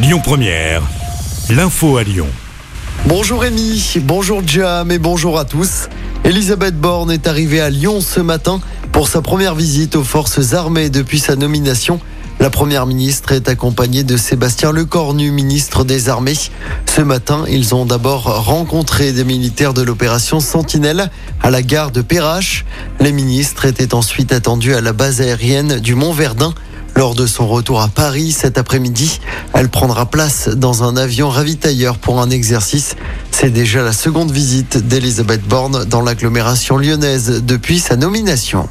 Lyon 0.00 0.20
Première, 0.22 0.82
l'info 1.50 1.96
à 1.96 2.04
Lyon. 2.04 2.28
Bonjour 3.06 3.40
Rémi, 3.40 3.94
bonjour 4.02 4.42
Jam 4.46 4.92
et 4.92 4.98
bonjour 5.00 5.40
à 5.40 5.44
tous. 5.44 5.88
Elisabeth 6.22 6.78
Borne 6.78 7.10
est 7.10 7.26
arrivée 7.26 7.60
à 7.60 7.68
Lyon 7.68 8.00
ce 8.00 8.20
matin 8.20 8.60
pour 8.92 9.08
sa 9.08 9.22
première 9.22 9.56
visite 9.56 9.96
aux 9.96 10.04
forces 10.04 10.54
armées 10.54 10.88
depuis 10.88 11.18
sa 11.18 11.34
nomination. 11.34 11.98
La 12.38 12.48
première 12.48 12.86
ministre 12.86 13.32
est 13.32 13.48
accompagnée 13.48 14.04
de 14.04 14.16
Sébastien 14.16 14.70
Lecornu, 14.70 15.32
ministre 15.32 15.82
des 15.82 16.08
Armées. 16.08 16.38
Ce 16.86 17.00
matin, 17.00 17.44
ils 17.48 17.74
ont 17.74 17.84
d'abord 17.84 18.44
rencontré 18.44 19.10
des 19.10 19.24
militaires 19.24 19.74
de 19.74 19.82
l'opération 19.82 20.38
Sentinelle 20.38 21.10
à 21.42 21.50
la 21.50 21.62
gare 21.62 21.90
de 21.90 22.02
Perrache. 22.02 22.64
Les 23.00 23.10
ministres 23.10 23.64
étaient 23.64 23.92
ensuite 23.92 24.30
attendus 24.30 24.74
à 24.74 24.80
la 24.80 24.92
base 24.92 25.20
aérienne 25.20 25.80
du 25.80 25.96
Mont-Verdun. 25.96 26.54
Lors 26.98 27.14
de 27.14 27.28
son 27.28 27.46
retour 27.46 27.80
à 27.80 27.86
Paris 27.86 28.32
cet 28.32 28.58
après-midi, 28.58 29.20
elle 29.54 29.68
prendra 29.68 30.06
place 30.06 30.48
dans 30.48 30.82
un 30.82 30.96
avion 30.96 31.28
ravitailleur 31.28 31.96
pour 31.96 32.20
un 32.20 32.28
exercice. 32.28 32.96
C'est 33.30 33.50
déjà 33.50 33.84
la 33.84 33.92
seconde 33.92 34.32
visite 34.32 34.78
d'Elisabeth 34.78 35.46
Borne 35.46 35.84
dans 35.84 36.00
l'agglomération 36.00 36.76
lyonnaise 36.76 37.44
depuis 37.44 37.78
sa 37.78 37.94
nomination. 37.94 38.68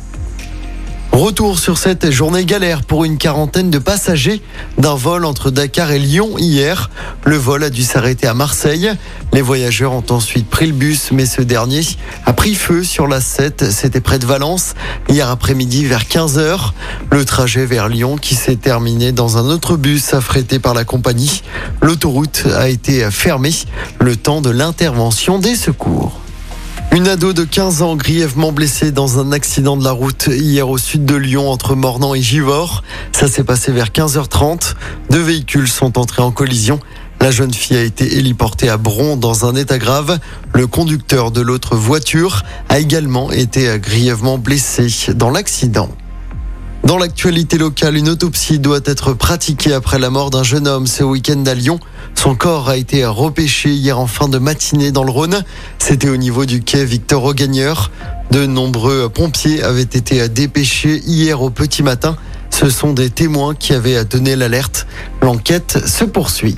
Retour 1.18 1.58
sur 1.58 1.80
cette 1.80 2.12
journée 2.12 2.46
galère 2.46 2.84
pour 2.84 3.04
une 3.04 3.18
quarantaine 3.18 3.72
de 3.72 3.80
passagers 3.80 4.40
d'un 4.78 4.94
vol 4.94 5.26
entre 5.26 5.50
Dakar 5.50 5.90
et 5.90 5.98
Lyon 5.98 6.38
hier. 6.38 6.92
Le 7.26 7.36
vol 7.38 7.64
a 7.64 7.72
dû 7.72 7.82
s'arrêter 7.82 8.28
à 8.28 8.36
Marseille. 8.36 8.92
Les 9.34 9.42
voyageurs 9.42 9.94
ont 9.94 10.04
ensuite 10.12 10.48
pris 10.48 10.68
le 10.68 10.74
bus, 10.74 11.10
mais 11.12 11.26
ce 11.26 11.42
dernier 11.42 11.82
a 12.28 12.34
pris 12.34 12.54
feu 12.54 12.84
sur 12.84 13.08
la 13.08 13.20
7. 13.20 13.72
C'était 13.72 14.00
près 14.00 14.20
de 14.20 14.28
Valence 14.28 14.76
hier 15.10 15.28
après-midi 15.32 15.86
vers 15.86 16.04
15h. 16.04 16.74
Le 17.10 17.26
trajet 17.26 17.66
vers 17.66 17.90
Lyon 17.90 18.18
qui 18.18 18.36
s'est 18.36 18.56
terminé 18.56 19.12
dans 19.12 19.38
un 19.38 19.50
autre 19.50 19.76
bus 19.76 20.14
affrété 20.14 20.60
par 20.60 20.76
la 20.76 20.86
compagnie. 20.86 21.42
L'autoroute 21.82 22.44
a 22.56 22.70
été 22.70 23.10
fermée 23.10 23.56
le 24.00 24.16
temps 24.16 24.42
de 24.42 24.52
l'intervention 24.52 25.40
des 25.40 25.56
secours. 25.56 26.22
Une 26.94 27.08
ado 27.08 27.34
de 27.34 27.44
15 27.44 27.82
ans 27.82 27.96
grièvement 27.96 28.52
blessée 28.52 28.92
dans 28.92 29.20
un 29.20 29.32
accident 29.32 29.78
de 29.78 29.84
la 29.84 29.92
route 29.92 30.30
hier 30.32 30.68
au 30.70 30.78
sud 30.78 31.06
de 31.06 31.16
Lyon 31.16 31.50
entre 31.50 31.76
Mornan 31.76 32.16
et 32.16 32.22
Givors. 32.22 32.84
Ça 33.12 33.28
s'est 33.28 33.44
passé 33.44 33.72
vers 33.72 33.90
15h30. 33.90 34.74
Deux 35.10 35.22
véhicules 35.22 35.68
sont 35.68 36.00
entrés 36.00 36.22
en 36.22 36.32
collision. 36.32 36.80
La 37.20 37.30
jeune 37.30 37.54
fille 37.54 37.78
a 37.78 37.84
été 37.84 38.18
héliportée 38.18 38.70
à 38.70 38.78
Bron 38.78 39.18
dans 39.18 39.46
un 39.46 39.56
état 39.56 39.78
grave. 39.78 40.20
Le 40.54 40.66
conducteur 40.66 41.32
de 41.32 41.42
l'autre 41.42 41.76
voiture 41.76 42.44
a 42.70 42.80
également 42.80 43.32
été 43.32 43.78
grièvement 43.80 44.38
blessé 44.38 44.88
dans 45.14 45.30
l'accident. 45.30 45.90
Dans 46.88 46.98
l'actualité 46.98 47.58
locale, 47.58 47.98
une 47.98 48.08
autopsie 48.08 48.60
doit 48.60 48.80
être 48.86 49.12
pratiquée 49.12 49.74
après 49.74 50.00
la 50.00 50.10
mort 50.10 50.30
d'un 50.30 50.44
jeune 50.44 50.70
homme 50.70 50.88
ce 50.88 51.04
week-end 51.04 51.44
à 51.46 51.54
Lyon. 51.54 51.82
Son 52.16 52.34
corps 52.34 52.70
a 52.70 52.78
été 52.78 53.06
repêché 53.06 53.72
hier 53.72 54.00
en 54.00 54.08
fin 54.08 54.30
de 54.30 54.38
matinée 54.38 54.94
dans 54.94 55.04
le 55.04 55.12
Rhône. 55.12 55.44
C'était 55.80 56.08
au 56.08 56.16
niveau 56.16 56.46
du 56.46 56.62
quai 56.62 56.86
Victor 56.86 57.26
Augagneur. 57.26 57.92
De 58.32 58.46
nombreux 58.46 59.10
pompiers 59.10 59.62
avaient 59.64 59.82
été 59.82 60.30
dépêchés 60.30 61.02
hier 61.06 61.42
au 61.42 61.50
petit 61.50 61.84
matin. 61.84 62.16
Ce 62.52 62.70
sont 62.70 62.94
des 62.94 63.10
témoins 63.10 63.54
qui 63.54 63.74
avaient 63.74 64.06
donné 64.06 64.38
l'alerte. 64.38 64.88
L'enquête 65.22 65.86
se 65.86 66.06
poursuit. 66.06 66.56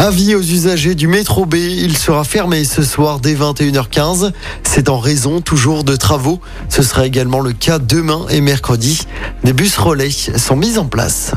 Avis 0.00 0.36
aux 0.36 0.42
usagers 0.42 0.94
du 0.94 1.08
métro 1.08 1.44
B, 1.44 1.56
il 1.56 1.98
sera 1.98 2.22
fermé 2.22 2.62
ce 2.62 2.84
soir 2.84 3.18
dès 3.18 3.34
21h15. 3.34 4.30
C'est 4.62 4.88
en 4.88 5.00
raison 5.00 5.40
toujours 5.40 5.82
de 5.82 5.96
travaux. 5.96 6.40
Ce 6.68 6.84
sera 6.84 7.04
également 7.04 7.40
le 7.40 7.52
cas 7.52 7.80
demain 7.80 8.24
et 8.30 8.40
mercredi. 8.40 9.00
Des 9.42 9.52
bus 9.52 9.76
relais 9.76 10.12
sont 10.12 10.54
mis 10.54 10.78
en 10.78 10.84
place. 10.84 11.32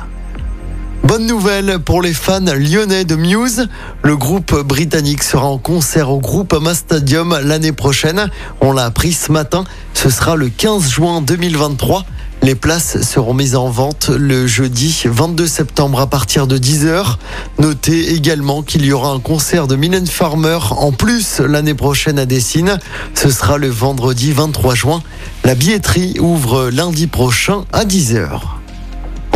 Bonne 1.03 1.26
nouvelle 1.26 1.80
pour 1.80 2.03
les 2.03 2.14
fans 2.14 2.40
lyonnais 2.40 3.03
de 3.03 3.16
Muse. 3.16 3.68
Le 4.03 4.16
groupe 4.16 4.53
britannique 4.62 5.23
sera 5.23 5.48
en 5.48 5.58
concert 5.58 6.12
au 6.12 6.20
Groupama 6.20 6.75
Stadium 6.75 7.40
l'année 7.44 7.72
prochaine. 7.72 8.30
On 8.62 8.73
l'a 8.73 8.86
appris 8.86 9.14
ce 9.14 9.31
matin. 9.31 9.64
Ce 9.96 10.12
sera 10.12 10.35
le 10.35 10.50
15 10.50 10.88
juin 10.88 11.22
2023. 11.22 12.06
Les 12.44 12.56
places 12.56 13.02
seront 13.02 13.35
mises 13.35 13.56
en 13.56 13.69
vente 13.69 14.09
le 14.09 14.47
jeudi 14.47 15.03
22 15.06 15.46
septembre 15.46 16.00
à 16.00 16.07
partir 16.07 16.47
de 16.47 16.57
10h. 16.57 17.18
Notez 17.59 18.13
également 18.13 18.63
qu'il 18.63 18.84
y 18.84 18.91
aura 18.91 19.12
un 19.12 19.19
concert 19.19 19.68
de 19.68 19.75
Mylène 19.75 20.07
Farmer 20.07 20.57
en 20.72 20.91
plus 20.91 21.40
l'année 21.40 21.75
prochaine 21.75 22.18
à 22.18 22.25
Dessine. 22.25 22.79
Ce 23.13 23.29
sera 23.29 23.59
le 23.59 23.68
vendredi 23.68 24.31
23 24.31 24.74
juin. 24.74 25.03
La 25.44 25.53
billetterie 25.53 26.18
ouvre 26.19 26.69
lundi 26.72 27.06
prochain 27.06 27.66
à 27.74 27.85
10h. 27.85 28.60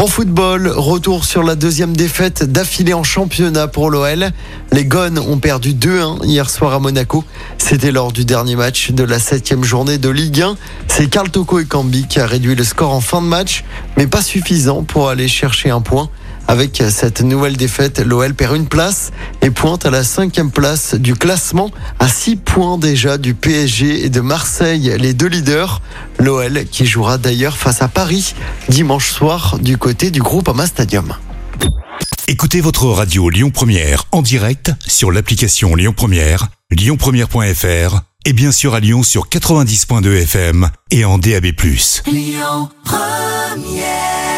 En 0.05 0.07
football, 0.07 0.67
retour 0.67 1.25
sur 1.25 1.41
la 1.41 1.55
deuxième 1.55 1.97
défaite 1.97 2.43
d'affilée 2.43 2.93
en 2.93 3.03
championnat 3.03 3.67
pour 3.67 3.89
l'OL. 3.89 4.29
Les 4.71 4.85
Gones 4.85 5.17
ont 5.17 5.39
perdu 5.39 5.73
2-1 5.73 6.23
hier 6.23 6.47
soir 6.47 6.75
à 6.75 6.79
Monaco. 6.79 7.23
C'était 7.57 7.91
lors 7.91 8.11
du 8.11 8.23
dernier 8.23 8.55
match 8.55 8.91
de 8.91 9.03
la 9.03 9.17
septième 9.17 9.63
journée 9.63 9.97
de 9.97 10.09
Ligue 10.09 10.43
1. 10.43 10.57
C'est 10.87 11.09
Carl 11.09 11.31
Toko 11.31 11.57
et 11.57 11.65
Cambi 11.65 12.05
qui 12.07 12.19
a 12.19 12.27
réduit 12.27 12.53
le 12.53 12.63
score 12.63 12.93
en 12.93 13.01
fin 13.01 13.19
de 13.19 13.25
match, 13.25 13.63
mais 13.97 14.05
pas 14.05 14.21
suffisant 14.21 14.83
pour 14.83 15.09
aller 15.09 15.27
chercher 15.27 15.71
un 15.71 15.81
point. 15.81 16.07
Avec 16.47 16.83
cette 16.89 17.21
nouvelle 17.21 17.57
défaite, 17.57 17.99
l'OL 17.99 18.33
perd 18.33 18.55
une 18.55 18.67
place 18.67 19.11
et 19.41 19.49
pointe 19.49 19.85
à 19.85 19.89
la 19.89 20.03
cinquième 20.03 20.51
place 20.51 20.93
du 20.93 21.15
classement, 21.15 21.71
à 21.99 22.07
six 22.07 22.35
points 22.35 22.77
déjà 22.77 23.17
du 23.17 23.33
PSG 23.33 24.05
et 24.05 24.09
de 24.09 24.21
Marseille, 24.21 24.95
les 24.99 25.13
deux 25.13 25.27
leaders. 25.27 25.81
L'OL 26.19 26.65
qui 26.65 26.85
jouera 26.85 27.17
d'ailleurs 27.17 27.57
face 27.57 27.81
à 27.81 27.87
Paris 27.87 28.35
dimanche 28.69 29.11
soir 29.11 29.57
du 29.59 29.77
côté 29.77 30.11
du 30.11 30.21
groupe 30.21 30.47
Ama 30.47 30.67
Stadium. 30.67 31.15
Écoutez 32.27 32.61
votre 32.61 32.85
radio 32.87 33.29
Lyon 33.29 33.49
Première 33.51 34.05
en 34.11 34.21
direct 34.21 34.71
sur 34.85 35.11
l'application 35.11 35.75
Lyon 35.75 35.93
Première, 35.95 36.47
lyonpremière.fr 36.71 38.01
et 38.25 38.33
bien 38.33 38.51
sûr 38.51 38.73
à 38.75 38.79
Lyon 38.79 39.03
sur 39.03 39.29
90.2 39.29 40.21
FM 40.23 40.69
et 40.91 41.05
en 41.05 41.17
DAB+. 41.17 41.45
Lyon 42.07 42.69
Première 42.83 44.34